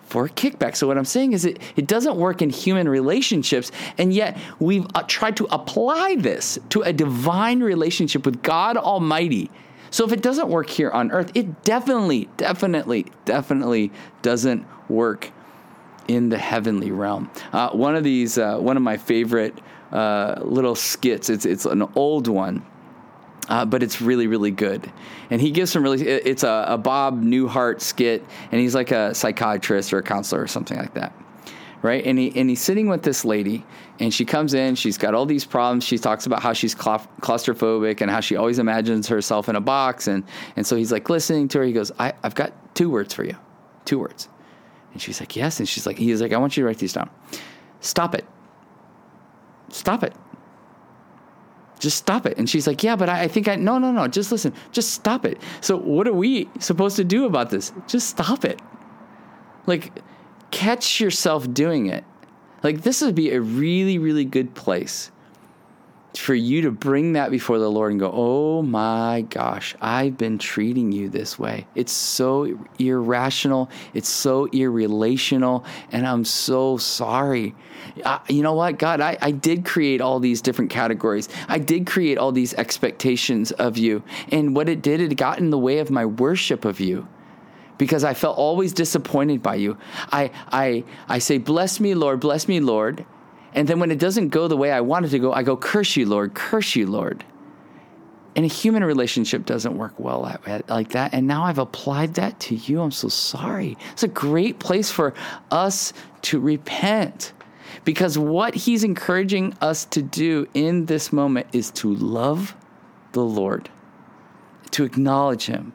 for 0.09 0.25
a 0.25 0.29
kickback. 0.29 0.75
So 0.75 0.87
what 0.87 0.97
I'm 0.97 1.05
saying 1.05 1.33
is 1.33 1.45
it, 1.45 1.59
it 1.75 1.87
doesn't 1.87 2.15
work 2.15 2.41
in 2.41 2.49
human 2.49 2.89
relationships, 2.89 3.71
and 3.97 4.11
yet 4.11 4.37
we've 4.59 4.87
uh, 4.95 5.03
tried 5.03 5.37
to 5.37 5.47
apply 5.51 6.15
this 6.15 6.57
to 6.69 6.81
a 6.81 6.91
divine 6.91 7.61
relationship 7.61 8.25
with 8.25 8.41
God 8.41 8.75
Almighty. 8.75 9.51
So 9.91 10.05
if 10.05 10.11
it 10.11 10.21
doesn't 10.21 10.47
work 10.47 10.69
here 10.69 10.91
on 10.91 11.11
earth, 11.11 11.31
it 11.35 11.63
definitely, 11.63 12.29
definitely, 12.37 13.05
definitely 13.25 13.91
doesn't 14.21 14.65
work 14.89 15.31
in 16.07 16.29
the 16.29 16.37
heavenly 16.37 16.91
realm. 16.91 17.29
Uh, 17.53 17.69
one 17.69 17.95
of 17.95 18.03
these, 18.03 18.37
uh, 18.37 18.57
one 18.57 18.77
of 18.77 18.83
my 18.83 18.97
favorite 18.97 19.59
uh, 19.91 20.39
little 20.43 20.75
skits. 20.75 21.29
It's 21.29 21.45
it's 21.45 21.65
an 21.65 21.81
old 21.95 22.27
one 22.27 22.63
uh, 23.49 23.65
but 23.65 23.83
it's 23.83 24.01
really 24.01 24.27
really 24.27 24.51
good. 24.51 24.89
And 25.29 25.41
he 25.41 25.51
gives 25.51 25.71
some 25.71 25.83
really 25.83 26.07
it's 26.07 26.43
a, 26.43 26.65
a 26.69 26.77
Bob 26.77 27.21
Newhart 27.21 27.81
skit, 27.81 28.23
and 28.51 28.61
he's 28.61 28.75
like 28.75 28.91
a 28.91 29.13
psychiatrist 29.13 29.91
or 29.91 29.97
a 29.97 30.03
counselor 30.03 30.41
or 30.41 30.47
something 30.47 30.77
like 30.77 30.93
that 30.93 31.13
right? 31.81 32.05
And 32.05 32.17
he 32.17 32.31
and 32.39 32.49
he's 32.49 32.61
sitting 32.61 32.87
with 32.87 33.03
this 33.03 33.25
lady, 33.25 33.65
and 33.99 34.13
she 34.13 34.25
comes 34.25 34.53
in. 34.53 34.75
She's 34.75 34.97
got 34.97 35.13
all 35.13 35.25
these 35.25 35.45
problems. 35.45 35.83
She 35.83 35.97
talks 35.97 36.25
about 36.25 36.41
how 36.41 36.53
she's 36.53 36.75
claustrophobic 36.75 38.01
and 38.01 38.09
how 38.09 38.19
she 38.19 38.35
always 38.35 38.59
imagines 38.59 39.07
herself 39.07 39.49
in 39.49 39.55
a 39.55 39.61
box. 39.61 40.07
And 40.07 40.23
and 40.55 40.65
so 40.65 40.75
he's 40.75 40.91
like 40.91 41.09
listening 41.09 41.47
to 41.49 41.59
her. 41.59 41.63
He 41.63 41.73
goes, 41.73 41.91
I, 41.99 42.13
"I've 42.23 42.35
got 42.35 42.53
two 42.75 42.89
words 42.89 43.13
for 43.13 43.23
you, 43.23 43.35
two 43.85 43.99
words." 43.99 44.29
And 44.93 45.01
she's 45.01 45.19
like, 45.19 45.35
"Yes." 45.35 45.59
And 45.59 45.67
she's 45.67 45.85
like, 45.85 45.97
"He's 45.97 46.21
like, 46.21 46.33
I 46.33 46.37
want 46.37 46.57
you 46.57 46.63
to 46.63 46.67
write 46.67 46.79
these 46.79 46.93
down. 46.93 47.09
Stop 47.81 48.15
it. 48.15 48.25
Stop 49.69 50.03
it 50.03 50.13
just 51.79 51.97
stop 51.97 52.25
it. 52.25 52.37
And 52.37 52.49
she's 52.49 52.67
like, 52.67 52.83
yeah, 52.83 52.95
but 52.95 53.09
I, 53.09 53.23
I, 53.23 53.27
think 53.27 53.47
I, 53.47 53.55
no, 53.55 53.77
no, 53.79 53.91
no, 53.91 54.07
just 54.07 54.31
listen, 54.31 54.53
just 54.71 54.91
stop 54.91 55.25
it. 55.25 55.41
So 55.61 55.77
what 55.77 56.07
are 56.07 56.13
we 56.13 56.49
supposed 56.59 56.97
to 56.97 57.03
do 57.03 57.25
about 57.25 57.49
this? 57.49 57.71
Just 57.87 58.09
stop 58.09 58.45
it. 58.45 58.61
Like, 59.65 59.91
catch 60.51 60.99
yourself 60.99 61.51
doing 61.53 61.87
it. 61.87 62.03
Like, 62.63 62.81
this 62.81 63.01
would 63.01 63.15
be 63.15 63.31
a 63.31 63.41
really, 63.41 63.97
really 63.97 64.25
good 64.25 64.53
place 64.53 65.11
for 66.15 66.33
you 66.33 66.63
to 66.63 66.71
bring 66.71 67.13
that 67.13 67.29
before 67.29 67.59
the 67.59 67.69
Lord 67.69 67.91
and 67.91 67.99
go, 67.99 68.11
oh 68.13 68.61
my 68.61 69.21
gosh, 69.29 69.75
I've 69.79 70.17
been 70.17 70.37
treating 70.39 70.91
you 70.91 71.07
this 71.07 71.37
way. 71.37 71.67
It's 71.75 71.91
so 71.91 72.59
irrational, 72.79 73.69
it's 73.93 74.09
so 74.09 74.47
irrelational, 74.47 75.65
and 75.91 76.07
I'm 76.07 76.25
so 76.25 76.77
sorry. 76.77 77.55
I, 78.03 78.19
you 78.27 78.41
know 78.41 78.53
what, 78.53 78.79
God, 78.79 79.01
I, 79.01 79.17
I 79.21 79.31
did 79.31 79.65
create 79.65 80.01
all 80.01 80.19
these 80.19 80.41
different 80.41 80.71
categories. 80.71 81.29
I 81.47 81.59
did 81.59 81.85
create 81.85 82.17
all 82.17 82.31
these 82.31 82.53
expectations 82.55 83.51
of 83.51 83.77
you. 83.77 84.03
And 84.31 84.55
what 84.55 84.67
it 84.67 84.81
did, 84.81 85.01
it 85.01 85.15
got 85.15 85.37
in 85.37 85.51
the 85.51 85.59
way 85.59 85.77
of 85.77 85.91
my 85.91 86.05
worship 86.05 86.65
of 86.65 86.79
you 86.79 87.07
because 87.79 88.03
I 88.03 88.13
felt 88.13 88.37
always 88.37 88.73
disappointed 88.73 89.41
by 89.41 89.55
you. 89.55 89.77
I, 90.11 90.29
I, 90.51 90.83
I 91.07 91.17
say, 91.17 91.39
Bless 91.39 91.79
me, 91.79 91.95
Lord, 91.95 92.19
bless 92.19 92.47
me, 92.47 92.59
Lord. 92.59 93.03
And 93.55 93.67
then 93.67 93.79
when 93.79 93.89
it 93.89 93.97
doesn't 93.97 94.29
go 94.29 94.47
the 94.47 94.57
way 94.57 94.71
I 94.71 94.81
wanted 94.81 95.09
to 95.11 95.17
go, 95.17 95.33
I 95.33 95.41
go, 95.41 95.57
Curse 95.57 95.95
you, 95.95 96.05
Lord, 96.05 96.35
curse 96.35 96.75
you, 96.75 96.85
Lord. 96.85 97.25
And 98.35 98.45
a 98.45 98.47
human 98.47 98.83
relationship 98.83 99.45
doesn't 99.45 99.75
work 99.75 99.99
well 99.99 100.39
like 100.67 100.89
that. 100.89 101.13
And 101.13 101.25
now 101.25 101.45
I've 101.45 101.57
applied 101.57 102.13
that 102.13 102.39
to 102.41 102.55
you. 102.55 102.81
I'm 102.81 102.91
so 102.91 103.07
sorry. 103.07 103.75
It's 103.91 104.03
a 104.03 104.07
great 104.07 104.59
place 104.59 104.91
for 104.91 105.15
us 105.49 105.93
to 106.23 106.39
repent 106.39 107.33
because 107.85 108.17
what 108.17 108.53
he's 108.53 108.83
encouraging 108.83 109.55
us 109.61 109.85
to 109.85 110.01
do 110.01 110.47
in 110.53 110.85
this 110.85 111.11
moment 111.11 111.47
is 111.53 111.71
to 111.71 111.93
love 111.95 112.55
the 113.13 113.23
Lord, 113.23 113.69
to 114.71 114.83
acknowledge 114.83 115.47
him. 115.47 115.73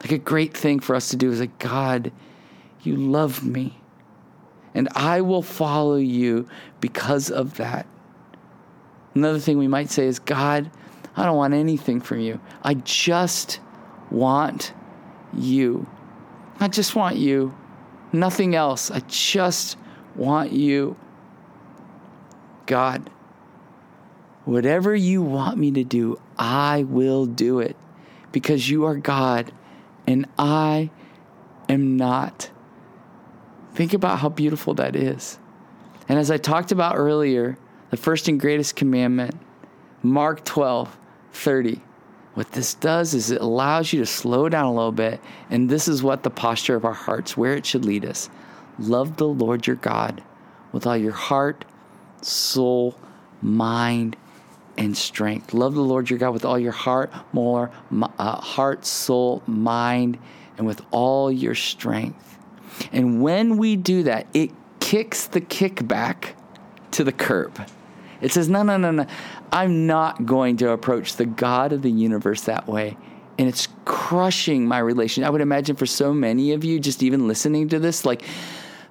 Like 0.00 0.12
a 0.12 0.18
great 0.18 0.56
thing 0.56 0.80
for 0.80 0.94
us 0.94 1.10
to 1.10 1.16
do 1.16 1.30
is 1.30 1.40
like, 1.40 1.58
God, 1.58 2.12
you 2.82 2.96
love 2.96 3.44
me 3.44 3.80
and 4.74 4.88
I 4.94 5.20
will 5.20 5.42
follow 5.42 5.96
you 5.96 6.48
because 6.80 7.30
of 7.30 7.56
that. 7.56 7.86
Another 9.14 9.38
thing 9.38 9.58
we 9.58 9.68
might 9.68 9.90
say 9.90 10.06
is, 10.06 10.18
God, 10.18 10.70
I 11.16 11.24
don't 11.24 11.36
want 11.36 11.54
anything 11.54 12.00
from 12.00 12.20
you. 12.20 12.40
I 12.62 12.74
just 12.74 13.60
want 14.10 14.72
you. 15.34 15.86
I 16.60 16.68
just 16.68 16.94
want 16.94 17.16
you. 17.16 17.54
Nothing 18.12 18.54
else. 18.54 18.90
I 18.90 19.00
just 19.00 19.76
want 20.14 20.52
you. 20.52 20.96
God, 22.66 23.10
whatever 24.44 24.94
you 24.94 25.22
want 25.22 25.58
me 25.58 25.72
to 25.72 25.82
do, 25.82 26.20
I 26.38 26.84
will 26.84 27.26
do 27.26 27.58
it 27.58 27.76
because 28.30 28.70
you 28.70 28.84
are 28.84 28.96
God 28.96 29.52
and 30.06 30.26
I 30.38 30.90
am 31.68 31.96
not. 31.96 32.50
Think 33.74 33.94
about 33.94 34.18
how 34.18 34.28
beautiful 34.28 34.74
that 34.74 34.96
is. 34.96 35.38
And 36.08 36.18
as 36.18 36.30
I 36.30 36.36
talked 36.38 36.72
about 36.72 36.96
earlier, 36.96 37.56
the 37.90 37.96
first 37.96 38.28
and 38.28 38.40
greatest 38.40 38.76
commandment, 38.76 39.34
Mark 40.02 40.44
12, 40.44 40.96
30. 41.32 41.80
What 42.34 42.52
this 42.52 42.74
does 42.74 43.14
is 43.14 43.30
it 43.30 43.40
allows 43.40 43.92
you 43.92 44.00
to 44.00 44.06
slow 44.06 44.48
down 44.48 44.66
a 44.66 44.74
little 44.74 44.92
bit, 44.92 45.20
and 45.50 45.68
this 45.68 45.88
is 45.88 46.02
what 46.02 46.22
the 46.22 46.30
posture 46.30 46.76
of 46.76 46.84
our 46.84 46.94
hearts, 46.94 47.36
where 47.36 47.54
it 47.54 47.66
should 47.66 47.84
lead 47.84 48.04
us. 48.04 48.30
Love 48.78 49.16
the 49.16 49.26
Lord 49.26 49.66
your 49.66 49.76
God 49.76 50.22
with 50.72 50.86
all 50.86 50.96
your 50.96 51.12
heart, 51.12 51.64
soul, 52.22 52.96
mind, 53.42 54.16
and 54.80 54.96
strength. 54.96 55.52
Love 55.52 55.74
the 55.74 55.82
Lord 55.82 56.08
your 56.08 56.18
God 56.18 56.30
with 56.32 56.44
all 56.44 56.58
your 56.58 56.72
heart, 56.72 57.12
more 57.32 57.70
uh, 58.18 58.40
heart, 58.40 58.86
soul, 58.86 59.42
mind, 59.46 60.18
and 60.56 60.66
with 60.66 60.80
all 60.90 61.30
your 61.30 61.54
strength. 61.54 62.38
And 62.90 63.22
when 63.22 63.58
we 63.58 63.76
do 63.76 64.04
that, 64.04 64.26
it 64.32 64.50
kicks 64.80 65.26
the 65.26 65.42
kickback 65.42 66.30
to 66.92 67.04
the 67.04 67.12
curb. 67.12 67.60
It 68.22 68.32
says, 68.32 68.48
no, 68.48 68.62
no, 68.62 68.78
no, 68.78 68.90
no. 68.90 69.06
I'm 69.52 69.86
not 69.86 70.24
going 70.24 70.56
to 70.58 70.70
approach 70.70 71.16
the 71.16 71.26
God 71.26 71.72
of 71.72 71.82
the 71.82 71.90
universe 71.90 72.42
that 72.42 72.66
way. 72.66 72.96
And 73.38 73.48
it's 73.48 73.68
crushing 73.84 74.66
my 74.66 74.78
relation. 74.78 75.24
I 75.24 75.30
would 75.30 75.40
imagine 75.42 75.76
for 75.76 75.86
so 75.86 76.14
many 76.14 76.52
of 76.52 76.64
you, 76.64 76.80
just 76.80 77.02
even 77.02 77.28
listening 77.28 77.68
to 77.68 77.78
this, 77.78 78.06
like 78.06 78.22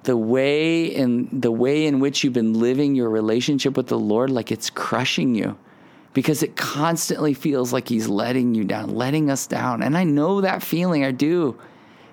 the 0.04 0.16
way 0.16 0.84
in 0.84 1.40
the 1.40 1.52
way 1.52 1.86
in 1.86 2.00
which 2.00 2.22
you've 2.22 2.32
been 2.32 2.54
living 2.54 2.94
your 2.94 3.10
relationship 3.10 3.76
with 3.76 3.88
the 3.88 3.98
Lord, 3.98 4.30
like 4.30 4.50
it's 4.50 4.70
crushing 4.70 5.34
you 5.34 5.58
because 6.12 6.42
it 6.42 6.56
constantly 6.56 7.34
feels 7.34 7.72
like 7.72 7.88
He's 7.88 8.08
letting 8.08 8.54
you 8.54 8.64
down, 8.64 8.94
letting 8.94 9.30
us 9.30 9.46
down. 9.46 9.82
And 9.82 9.96
I 9.96 10.04
know 10.04 10.40
that 10.40 10.62
feeling, 10.62 11.04
I 11.04 11.12
do 11.12 11.58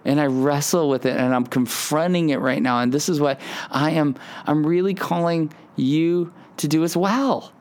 and 0.07 0.21
I 0.21 0.25
wrestle 0.25 0.89
with 0.89 1.05
it 1.05 1.17
and 1.17 1.35
I'm 1.35 1.45
confronting 1.45 2.29
it 2.29 2.39
right 2.39 2.61
now. 2.61 2.79
And 2.79 2.93
this 2.93 3.09
is 3.09 3.19
what 3.19 3.39
I 3.69 3.91
am, 3.91 4.15
I'm 4.47 4.65
really 4.65 4.93
calling 4.93 5.53
you 5.75 6.33
to 6.57 6.67
do 6.67 6.83
as 6.83 6.95
well. 6.95 7.51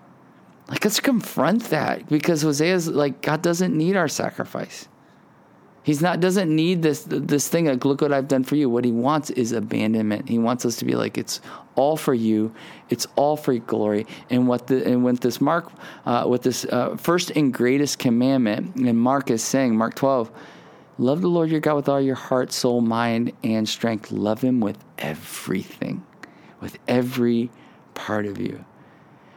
Like, 0.68 0.84
let's 0.84 1.00
confront 1.00 1.64
that 1.64 2.08
because 2.08 2.42
Hosea's 2.42 2.88
like, 2.88 3.20
God 3.20 3.42
doesn't 3.42 3.76
need 3.76 3.96
our 3.96 4.08
sacrifice. 4.08 4.88
He's 5.82 6.02
not 6.02 6.18
doesn't 6.18 6.52
need 6.52 6.82
this 6.82 7.04
this 7.06 7.46
thing 7.48 7.66
like 7.66 7.84
look 7.84 8.00
what 8.00 8.12
I've 8.12 8.26
done 8.26 8.42
for 8.42 8.56
you. 8.56 8.68
What 8.68 8.84
he 8.84 8.90
wants 8.90 9.30
is 9.30 9.52
abandonment. 9.52 10.28
He 10.28 10.36
wants 10.36 10.66
us 10.66 10.74
to 10.78 10.84
be 10.84 10.96
like 10.96 11.16
it's 11.16 11.40
all 11.76 11.96
for 11.96 12.14
you. 12.14 12.52
It's 12.90 13.06
all 13.16 13.36
for 13.36 13.54
glory. 13.58 14.06
And 14.28 14.48
what 14.48 14.66
the 14.66 14.84
and 14.84 15.04
with 15.04 15.20
this 15.20 15.40
Mark, 15.40 15.70
uh, 16.04 16.24
with 16.28 16.42
this 16.42 16.64
uh, 16.64 16.96
first 16.96 17.30
and 17.30 17.54
greatest 17.54 17.98
commandment, 17.98 18.74
and 18.76 18.98
Mark 18.98 19.30
is 19.30 19.44
saying 19.44 19.76
Mark 19.76 19.94
twelve, 19.94 20.30
love 20.98 21.20
the 21.20 21.28
Lord 21.28 21.50
your 21.50 21.60
God 21.60 21.76
with 21.76 21.88
all 21.88 22.00
your 22.00 22.16
heart, 22.16 22.52
soul, 22.52 22.80
mind, 22.80 23.32
and 23.44 23.68
strength. 23.68 24.10
Love 24.10 24.42
Him 24.42 24.60
with 24.60 24.78
everything, 24.98 26.04
with 26.60 26.78
every 26.88 27.50
part 27.94 28.26
of 28.26 28.40
you. 28.40 28.64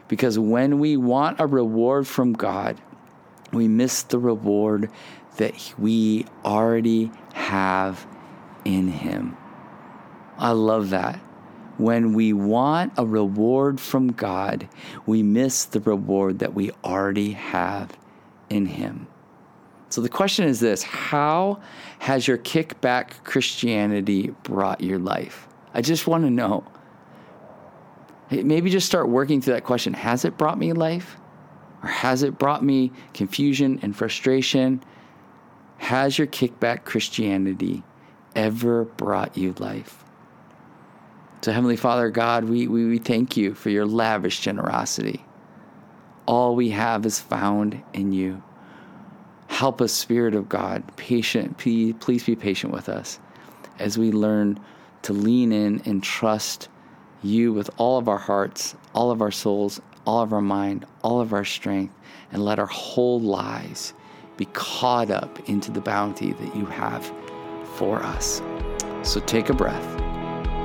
Because 0.08 0.40
when 0.40 0.80
we 0.80 0.98
want 0.98 1.40
a 1.40 1.46
reward 1.46 2.08
from 2.08 2.34
God, 2.34 2.82
we 3.54 3.68
miss 3.68 4.02
the 4.04 4.18
reward 4.18 4.90
that 5.38 5.74
we 5.78 6.26
already 6.44 7.12
have 7.34 8.08
in 8.66 8.88
Him. 8.88 9.38
I 10.38 10.52
love 10.52 10.90
that. 10.90 11.20
When 11.80 12.12
we 12.12 12.34
want 12.34 12.92
a 12.98 13.06
reward 13.06 13.80
from 13.80 14.12
God, 14.12 14.68
we 15.06 15.24
miss 15.24 15.64
the 15.64 15.80
reward 15.80 16.40
that 16.40 16.54
we 16.54 16.72
already 16.84 17.32
have 17.32 17.98
in 18.50 18.66
Him. 18.66 19.08
So 19.88 20.02
the 20.02 20.10
question 20.10 20.46
is 20.46 20.60
this 20.60 20.84
How 20.84 21.62
has 22.00 22.28
your 22.28 22.38
kickback 22.38 23.24
Christianity 23.24 24.36
brought 24.44 24.82
your 24.82 25.00
life? 25.00 25.48
I 25.74 25.82
just 25.82 26.06
want 26.06 26.26
to 26.26 26.30
know. 26.30 26.66
Maybe 28.30 28.70
just 28.70 28.86
start 28.86 29.08
working 29.08 29.42
through 29.42 29.54
that 29.54 29.64
question. 29.64 29.94
Has 29.94 30.26
it 30.26 30.38
brought 30.38 30.60
me 30.60 30.74
life? 30.74 31.16
Or 31.82 31.88
has 31.88 32.24
it 32.24 32.38
brought 32.38 32.62
me 32.62 32.92
confusion 33.14 33.80
and 33.82 33.96
frustration? 33.96 34.84
Has 35.78 36.18
your 36.18 36.28
kickback 36.28 36.84
Christianity 36.84 37.84
ever 38.36 38.84
brought 38.84 39.38
you 39.38 39.54
life? 39.60 40.04
So, 41.42 41.54
Heavenly 41.54 41.78
Father, 41.78 42.10
God, 42.10 42.46
we, 42.46 42.68
we, 42.68 42.86
we 42.86 42.98
thank 42.98 43.38
you 43.38 43.54
for 43.54 43.70
your 43.70 43.86
lavish 43.86 44.42
generosity. 44.42 45.24
All 46.26 46.56
we 46.56 46.70
have 46.72 47.06
is 47.06 47.20
found 47.20 47.82
in 47.94 48.12
you. 48.12 48.44
Help 49.48 49.82
us, 49.82 49.94
Spirit 49.94 50.36
of 50.36 50.50
God, 50.50 50.84
patient, 50.98 51.58
please, 51.58 51.96
please 52.00 52.24
be 52.26 52.36
patient 52.36 52.74
with 52.74 52.90
us 52.90 53.20
as 53.80 53.98
we 53.98 54.12
learn 54.12 54.60
to 55.04 55.14
lean 55.14 55.54
in 55.54 55.82
and 55.86 56.04
trust 56.04 56.68
you 57.24 57.54
with 57.54 57.70
all 57.78 57.98
of 57.98 58.10
our 58.10 58.18
hearts, 58.18 58.76
all 58.94 59.10
of 59.10 59.22
our 59.22 59.32
souls, 59.32 59.82
all 60.06 60.22
of 60.22 60.34
our 60.34 60.42
mind, 60.42 60.86
all 61.04 61.22
of 61.22 61.34
our 61.34 61.46
strength, 61.46 61.94
and 62.32 62.44
let 62.44 62.60
our 62.60 62.66
whole 62.66 63.20
lives 63.20 63.94
be 64.36 64.46
caught 64.54 65.10
up 65.10 65.50
into 65.50 65.72
the 65.72 65.82
bounty 65.82 66.34
that 66.34 66.56
you 66.56 66.66
have 66.66 67.12
for 67.76 68.04
us. 68.04 68.42
So 69.04 69.20
take 69.22 69.50
a 69.50 69.54
breath, 69.54 70.02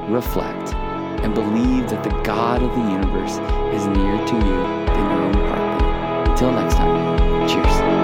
reflect, 0.08 0.74
and 1.22 1.34
believe 1.34 1.88
that 1.90 2.02
the 2.04 2.10
God 2.22 2.62
of 2.62 2.70
the 2.70 2.90
universe 2.90 3.38
is 3.74 3.86
near 3.86 4.16
to 4.26 4.34
you 4.34 4.60
in 4.94 5.04
your 5.10 5.22
own 5.22 5.34
heartbeat. 5.34 6.28
Until 6.30 6.52
next 6.52 6.74
time, 6.74 7.48
cheers. 7.48 8.03